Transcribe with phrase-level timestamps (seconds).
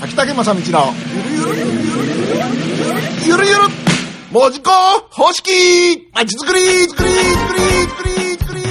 [0.00, 0.94] 秋竹正道の
[1.26, 1.72] ゆるゆる
[3.26, 3.60] ゆるゆる
[4.30, 4.70] 文字工
[5.10, 8.68] 方式まちづくりづくりづくりづくりづくり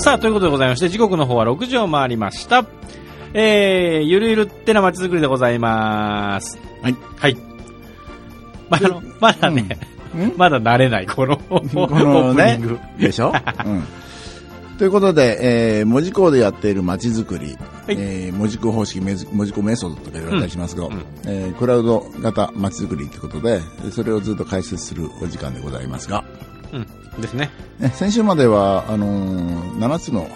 [0.00, 2.64] さあ、ということでございまして、時刻の方は6時を回りました。
[3.34, 6.58] えー、ゆるゆるってな街づくりでございます。
[6.82, 6.96] はい。
[7.18, 7.36] はい。
[8.68, 9.91] まあ、あの、まだね、うん
[10.36, 13.32] まだ慣れない、この、こオのねープニング。、でしょ、
[13.64, 13.82] うん、
[14.78, 23.60] ということで、えー、文字工でやっている街づくり、はいえー文字工方式、文字工メソッドとか言われたりしますけど、うんうんえークラウド型街づくりということで、
[23.90, 26.24] それをずっと解説するお時間でございますが、
[26.72, 26.86] うん。
[27.20, 27.50] ですね。
[27.80, 30.28] ね先週までは、あのー7つの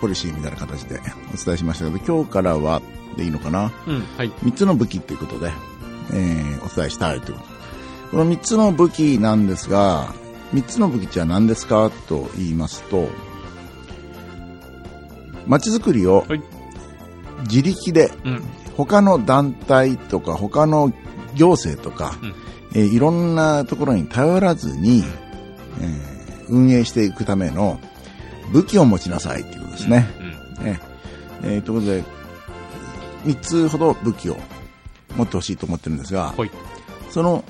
[0.00, 1.00] ポリシーみたいな形で
[1.34, 2.80] お伝えしましたけど、今日からは
[3.16, 3.72] でいいのかな？
[3.86, 4.04] うん。
[4.16, 4.30] はい。
[4.44, 5.50] 3つの武器ということで、
[6.12, 7.47] えーお伝えしたいということ。
[8.10, 10.12] この3つの武器なんですが、
[10.54, 13.08] 3つの武器っては何ですかと言いますと、
[15.46, 16.42] 街づくりをはい
[17.44, 18.42] 自力でうん。
[18.76, 20.92] 他の団体とか他の
[21.34, 22.34] 行政とか、うん
[22.74, 25.02] えーいろんなところに頼らずに、
[25.80, 26.18] えー
[26.50, 27.78] 運営していくための
[28.52, 30.08] 武器を持ちなさいということですね。
[30.62, 30.80] ね
[31.42, 32.04] えーということで、
[33.24, 34.36] 3つほど武器を
[35.16, 36.50] 持ってほしいと思ってるんですが、はい
[37.10, 37.44] その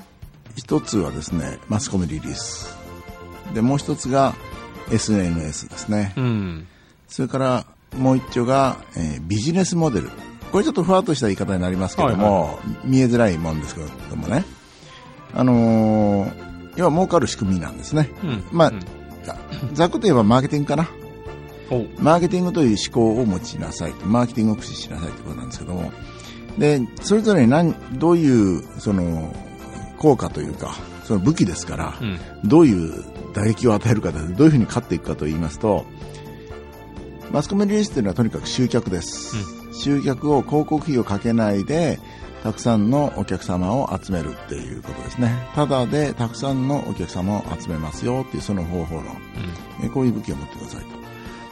[0.57, 2.75] 1つはですね、マスコミリリース。
[3.53, 4.35] で、もう1つが
[4.91, 6.13] SNS ですね。
[6.17, 6.23] うん。
[6.23, 6.67] うん。
[7.07, 7.65] それから
[7.97, 10.09] もう一丁が、えービジネスモデル。
[10.51, 14.45] これちょっとふわっとした言い方になりますけども、見えづらいもんですけどもね。
[15.33, 18.09] あのー要は儲かる仕組みなんですね。
[18.23, 18.43] うん。
[18.51, 18.79] まあうん
[19.73, 20.89] ざっくと言えばマーケティングかな。
[21.69, 23.93] おマーケティングという思考を持ちなさい。
[24.05, 25.91] マーケティングを駆使しなさいということなんですけども。
[26.57, 29.33] で、それぞれに何、どういう、その、
[29.99, 32.19] 効果というか、その武器ですから、うん。
[32.43, 35.85] どういう打撃を与えるかで、どういうふうに勝っていくかと言いますと、
[37.31, 39.35] マスコミリリースというのはとにかく集客です。
[39.73, 41.99] 集客を広告費をかけないで、
[42.43, 45.35] たくさんのお客様を集めるっていうことですね。
[45.53, 49.05] ただでたくさんのお客様を集めますよっていうその方法論。
[49.83, 50.81] えこういう武器を持ってください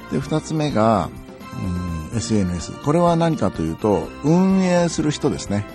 [0.09, 0.15] と。
[0.15, 1.09] で、二つ目が、
[1.53, 2.71] うん SNS。
[2.83, 5.65] これは何かというと、運営する人ですね。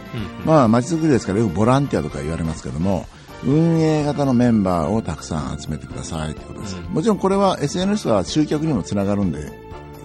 [0.43, 0.47] うん。
[0.47, 3.07] まあ、街づくりですからよくボランティアとか言われますけども、
[3.45, 6.77] 運営型のメンバーをたくさん集めてくださいということです。
[6.77, 9.53] うんもちろんこれは SNS は集客にもつながるんで、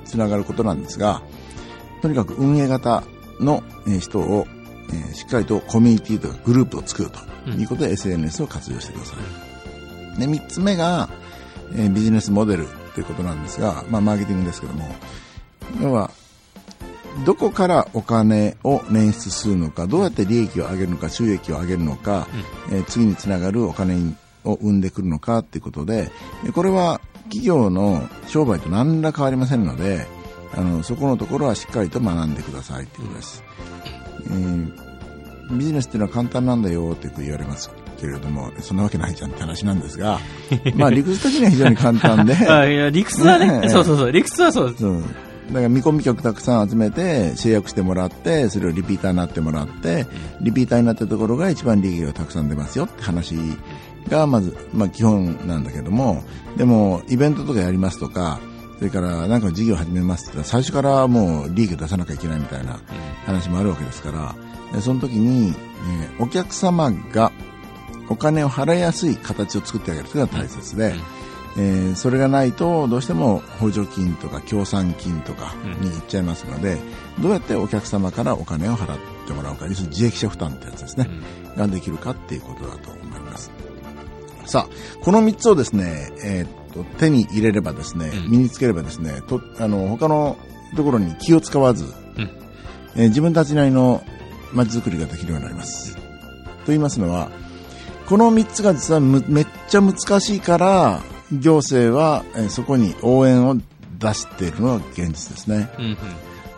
[0.05, 1.21] つながることなんですが、
[2.01, 3.03] とにかく運営型
[3.39, 4.47] のえー人を、
[4.89, 7.19] えーしっかりとコミュニティとかグループを作ると
[7.51, 9.15] いうことで SNS を活用してくださ
[10.15, 10.19] い。
[10.19, 11.09] で、三つ目が、
[11.75, 14.95] えービジネスモデルということなんですが、まあ、マーケティングですけども、
[15.81, 16.11] 要は、
[17.25, 22.27] どこからお金を捻出するのか、どうやって利益を上げるのか、収益を上げるのか、
[22.71, 26.11] えー次につながるお金を生んでくるのかということで、
[26.45, 30.05] えーこれは企業の商売と何ら変わりませんので、
[30.55, 33.43] あの、そこのところはしっかりと学んでくださいということです。
[34.27, 34.87] えー
[35.49, 40.19] ビジネスっていうのは簡単なんだよってよく言われますけれども、そんなわけないじゃんって話なんですが、
[40.75, 44.81] まあ理屈的には非常に簡単で、 あいや、理屈はね、ねそうそうそう、理屈はそうです。
[44.81, 45.03] そう。
[45.47, 50.05] だから見込み客たくさん集めて、成約してもらって、それをリピーターになってもらって、
[50.41, 53.35] リピーターになったところが一番利益がたくさん出ますよって話
[54.09, 56.23] が、まず、まあ基本なんだけども、
[56.57, 58.39] でも、イベントとかやりますとか、
[58.77, 62.79] それからなんか事業始めますって言ったら最初からもう利益を出さなきゃいけないみたいな
[63.25, 64.35] 話もあるわけですから、
[64.71, 67.31] でその時に、えーお客様が
[68.09, 70.95] お金を払いやすい形を作ってあげるというのが大切で、
[71.57, 76.77] えーそれがないとどうしても補助金とか協賛金とかに行っちゃいますので、
[77.19, 78.97] どうやってお客様からお金を払っ
[79.27, 81.09] てもらうか、要するに自益者負担ってやつですね、
[81.55, 83.51] ができるかっていうことだと思います。
[84.45, 88.31] さあ、この3つをですね、えーっと、手に入れればですね、うん。
[88.31, 90.37] 身につければですね、と、あの、他の
[90.75, 91.85] ところに気を使わず、
[92.17, 92.29] うん。
[92.95, 94.03] えー自分たちなりの
[94.53, 95.95] 街づくりができるようになります。
[95.95, 96.01] と
[96.67, 97.29] 言いますのは、
[98.07, 101.01] この3つが実はむめっちゃ難しいから、
[101.31, 103.55] 行政は、えーそこに応援を
[103.99, 105.69] 出しているのが現実ですね。
[105.77, 105.97] うん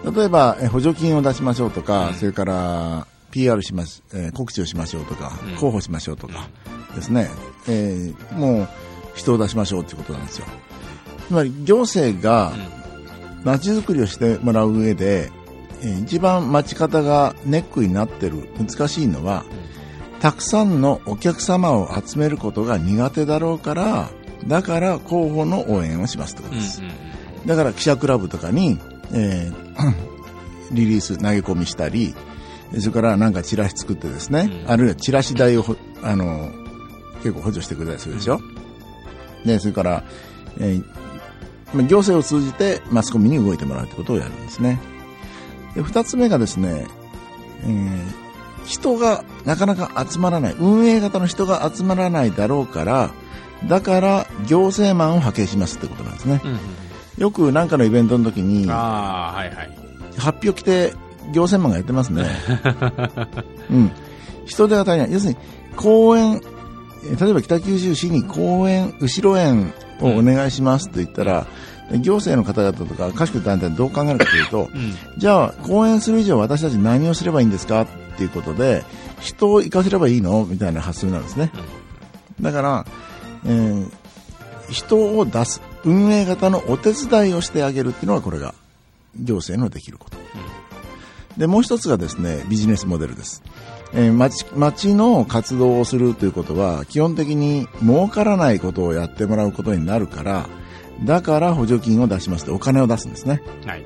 [0.06, 0.16] うん。
[0.16, 6.50] 例えば、えー補助金を出しましょうとか、うんそれから PR します、えー告知をしましょうとか、うん広報しましょうとか
[6.96, 7.30] ですね、
[7.68, 8.68] えーもう
[9.16, 10.46] 人を出しましょうということなんですよ。
[11.28, 12.54] つまり行政が
[13.44, 15.32] 街づくりをしてもらう上で、
[15.82, 19.46] えー一番街方がネックになってる難しいのは、
[20.20, 24.10] たくさんのお客様を集めることが苦手だろうから、
[24.48, 26.82] だから候補の応援をしますってことうんです。
[27.46, 28.80] だから記者クラブとかに、
[29.12, 29.94] えー
[30.72, 32.14] リリース投げ込みしたり、
[32.78, 36.52] それからなんかチラシ作ってですね、うんあるいはチラシ代をほあの
[37.24, 38.40] 結構補助してくれたりするでしょ。
[39.46, 40.04] で、それから、
[40.60, 40.84] えー
[41.74, 44.80] まあ行政を通じてマスコミに動いてもらうということをやるんですね。
[45.76, 46.86] で二つ目がですね、
[47.64, 48.30] えー
[48.66, 53.10] 人がなかなか集まらない、運営型の人が集まらないだろうから、
[53.68, 56.42] だから行政マンを派遣しますってことなんですね。
[56.44, 56.60] うんうん
[57.20, 59.72] よくなんかのイベントの時に、はいはい。
[60.18, 60.94] 発表来て
[61.34, 62.26] 行政マンがやってますね。
[63.70, 63.92] うん。
[64.46, 65.12] 人手が足りない。
[65.12, 65.38] 要するに、
[65.76, 66.42] 公園、
[67.04, 71.46] えー例えば北九州市に公園、後ろ園をお願いしますと言ったら、
[71.92, 74.96] 行政の方々とか各種団体はどう考えるかというと、うん。
[75.18, 78.84] じゃあ、公演する以上私たち何をすればいいんですかっていうことで、
[79.20, 81.52] 人を行かせればいいのみたいな発想なんですね。
[82.42, 82.86] だから、
[83.46, 83.92] えー
[84.72, 88.54] 人を出す、運営型のお手伝いをしてあげるっていうのがこれが
[89.20, 90.18] 行政のできること。
[91.38, 93.44] で、もう一つがですね、ビジネスモデルです。
[93.94, 100.48] えー町、町の活動をするということは、基本的に儲からないことをやってもらうことになるから、
[101.04, 103.42] だから補助金を出しますとお金を出すんですね。
[103.66, 103.86] はい。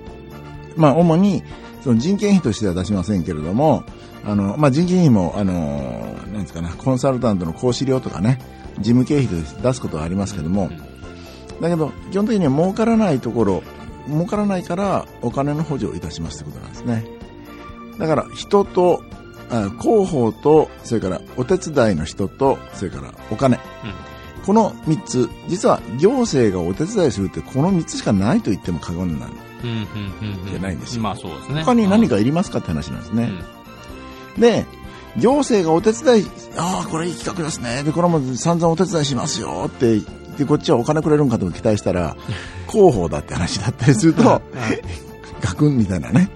[0.76, 1.44] まあ、主に、
[1.84, 3.84] その人件費としては出しませんけれども、
[4.26, 8.40] あの、まあ、人件費も、あの、なんですかな、コンサルタントの講師料とかね、
[8.80, 10.70] 事務経費として出すことはありますけども、
[11.62, 13.64] だけど、基本的には儲からないところ、
[14.08, 17.06] 儲からないからお金の補助をいたしますということなんですね。
[18.00, 19.04] だから、人と、
[19.50, 23.60] あ広報と、それからお手伝いの人と、それからお金。
[24.46, 29.31] この3つ、実は行政がお手伝いするってこの3つしかないと言っても過言になる。
[29.64, 29.70] うん。
[29.70, 29.78] うん。
[29.78, 30.40] うん。
[30.44, 30.50] うん。
[30.50, 31.64] じゃないんですよまあそうですね。
[31.64, 33.24] 他に何か、かいりますかって話なんですね。
[33.24, 33.28] う
[33.60, 33.64] ん
[34.38, 34.66] で、
[35.18, 36.25] 行政がお手伝い、
[36.57, 37.83] ああ、これいい企画ですね。
[37.83, 40.00] で、これも散々お手伝いしますよって、
[40.38, 42.15] で、こっちはお金くれるんかと期待したら、
[42.69, 44.42] 広報だって話だったりすると、
[45.42, 46.30] ガクンみたいなね。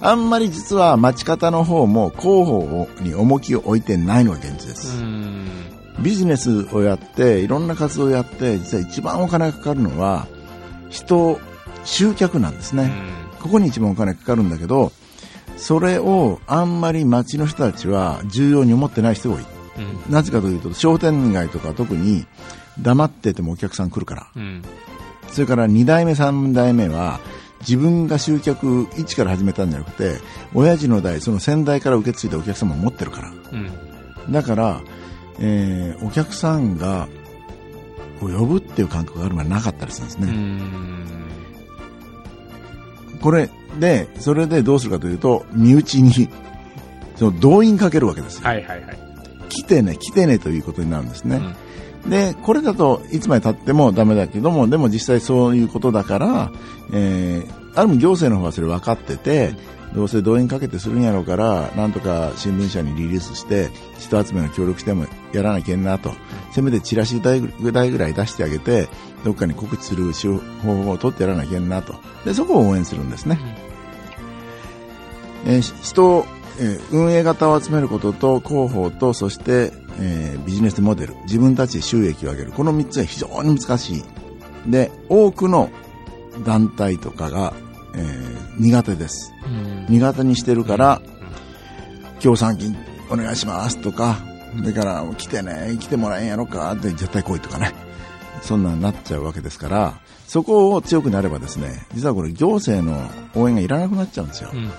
[0.00, 5.02] あんまり実は町方の方も広報に重きを置いてないのが現実でうす。
[5.02, 5.46] ん。
[6.02, 10.26] ビジネスをやって、いろんな活動をやって、実は一番お金がかかるのは、
[10.90, 11.40] 人、
[11.84, 12.92] 集客なんですね。
[13.40, 14.92] ここに一番お金かかるんだけど、
[15.56, 19.44] それをあんまり町の人たちは重要に思ってない人が多い。
[20.06, 20.12] うん。
[20.12, 22.26] なぜかというと、商店街とか特に
[22.80, 24.26] 黙っててもお客さん来るから。
[24.36, 24.62] うん。
[25.30, 27.20] それから2代目、3代目は、
[27.60, 30.18] 自分が集客一から始めたんじゃなくて、
[30.54, 33.32] 親父の代、その先代から受け継いだお客様を持ってるから。
[34.28, 34.32] うん。
[34.32, 34.80] だから、
[35.38, 37.08] えーお客さんが、
[38.20, 40.32] 呼ぶっていう感覚があるまでなかったりするんですうね。
[40.32, 41.06] ん。
[43.20, 46.28] これで、それでどうするかというと、身内に、
[47.16, 48.46] その動員かけるわけですよ。
[48.46, 48.98] はいはいはい。
[49.48, 51.36] 来てね、来てねということになるんですね。
[51.36, 51.56] うん
[52.08, 56.52] で、これだといつまで経ってもダメだけども、でも実際そういうことだから、
[56.92, 59.54] えー、ある意味行政の方はそれ分かってて、
[59.94, 66.12] どうせ動員かけてするんやろうから、なんとか新聞社にリリースして、人集めの協力してもやらなきゃいけんなと。
[66.52, 68.88] せめてチラシ代ぐらい出してあげて、
[69.24, 70.28] どっかに告知する手
[70.66, 71.94] 法を取ってやらなきゃいけんなと。
[72.24, 73.38] で、そこを応援するんですね。
[75.46, 76.26] えー人を、
[76.58, 84.04] えー運営型を集めることと広報とそして、えービジネスモデル自分たちで収益を上げるこの3つは非常に難しい
[84.66, 85.70] で多くの
[86.44, 87.52] 団体とかが、
[87.94, 89.73] えー苦手ですうん。
[89.88, 91.00] 苦手にしてるから
[92.20, 92.76] 協賛金
[93.10, 94.18] お願いしますとか
[94.64, 97.72] だから来てね来てもらえんやろかって絶対来いとかね
[98.42, 104.58] そんなんなっちゃうわけですからそこを強くなればですね実はこれ行政の応援がいらなくなっちゃうんですようん。
[104.64, 104.70] うん。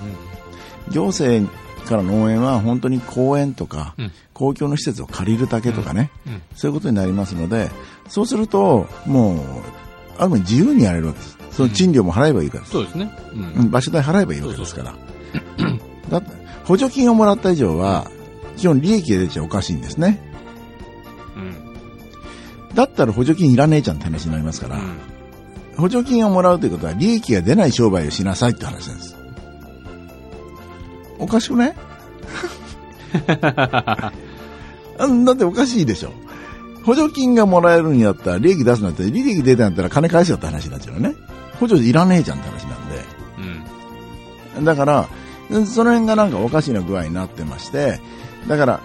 [0.92, 1.52] 行政
[1.86, 6.42] からの応援は本当に公園とか、うん公共の施設を借りるだけとかね、うん。
[6.56, 7.72] そういうことになりますので、
[8.10, 9.38] そうすると、もう、
[10.18, 11.38] ある意味自由にやれるわけです。
[11.52, 12.72] その賃料も払えばいいからです。
[12.74, 13.12] そうですね。
[13.34, 13.38] う。
[13.38, 14.96] うんん場所代払えばいいわけですから。
[16.10, 16.30] だって、
[16.66, 18.10] 補助金をもらった以上は、
[18.58, 20.20] 基本利益が出ちゃおかしいんですね。
[21.36, 21.56] うん。
[22.76, 24.80] だったら補助金いらねえじゃんって話になりますから、
[25.78, 29.16] 補助金をもらうということは利益が出ない商売をしなさいって話なんです。
[31.20, 31.76] おかしくね？
[35.00, 36.12] うんだっておかしいでしょ。
[36.86, 41.16] 補助金がもらえるんやったら利益出すんだったら利益出たんやったら金返せよって話になっちゃうね。
[41.60, 43.04] 補助いらねえじゃんって話なんで。
[44.58, 44.66] うん。
[44.66, 45.10] だから、
[45.66, 48.00] その辺がなんかおかしな具合になってまして、
[48.48, 48.80] だから、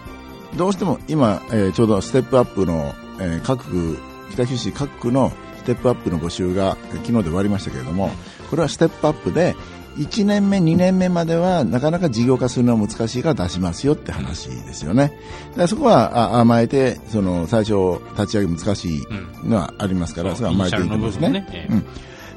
[0.57, 3.99] どうしても今、えーちょうどステップアップの、えー各区、
[4.33, 8.11] 北九州各区のステップアップの募集が昨日で終わりましたけれども、
[8.49, 9.55] これはステップアップで、
[9.97, 15.13] 1年目、2年目まではなかなか事業化するのは難しいから出しますよって話ですよね。
[15.51, 19.03] だからそこはあ甘えて、その最初立ち上げ難しい
[19.45, 21.29] のはありますから、それは甘えていいと思うんですね。
[21.31, 21.85] ねええうん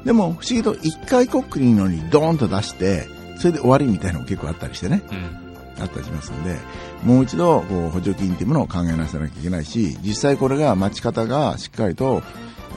[0.04, 3.08] でも不思議と一回こっくりのにドーンと出して、
[3.38, 5.82] それで終わりみたいなのも結構あったりしてね、うん。
[5.82, 6.56] あったりしますんで、
[7.04, 12.22] もう一度こう補助金っていうものを考えなさなきゃいけないし、実際これが待ち方がしっかりと、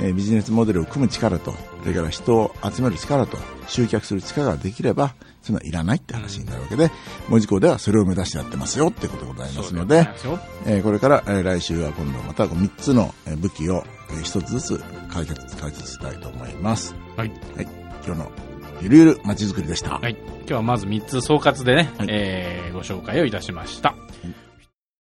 [0.02, 1.52] えービジネスモデルを組む力と、
[1.82, 3.38] それから人を集める力と、
[3.68, 6.92] 集客する力ができれば、そのいらないって話になるわけで、
[7.30, 16.96] 文字工ではそれを目指してやってますよってことでございますので、そうえーこれから、えー来週は今度また3つのえー武器を、えー1つずつ解決、解説したいと思います。
[17.16, 17.30] はい。
[17.56, 17.68] はい。
[18.06, 18.32] 今日の
[18.82, 19.98] ゆるゆるまちづくりでした。
[20.00, 20.16] はい。
[20.40, 23.96] 今日はまず3つ総括でね、はいえーご紹介をいたしました。